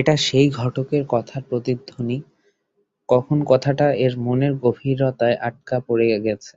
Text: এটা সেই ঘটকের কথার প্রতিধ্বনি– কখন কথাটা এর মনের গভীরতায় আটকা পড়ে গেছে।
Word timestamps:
এটা 0.00 0.14
সেই 0.26 0.48
ঘটকের 0.58 1.02
কথার 1.08 1.42
প্রতিধ্বনি– 1.48 2.26
কখন 3.08 3.38
কথাটা 3.46 3.86
এর 4.04 4.12
মনের 4.24 4.52
গভীরতায় 4.64 5.36
আটকা 5.48 5.76
পড়ে 5.86 6.06
গেছে। 6.26 6.54